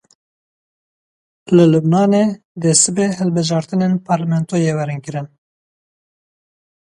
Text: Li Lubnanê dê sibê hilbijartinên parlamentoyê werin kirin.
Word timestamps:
Li 1.55 1.65
Lubnanê 1.71 2.23
dê 2.61 2.71
sibê 2.83 3.05
hilbijartinên 3.19 3.93
parlamentoyê 4.07 4.71
werin 4.77 5.01
kirin. 5.05 5.27